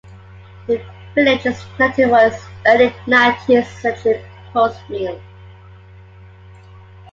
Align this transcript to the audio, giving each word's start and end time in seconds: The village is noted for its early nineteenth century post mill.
The 0.65 0.83
village 1.13 1.45
is 1.45 1.63
noted 1.77 2.09
for 2.09 2.19
its 2.25 2.43
early 2.65 2.91
nineteenth 3.05 3.67
century 3.81 4.19
post 4.51 4.79
mill. 4.89 5.21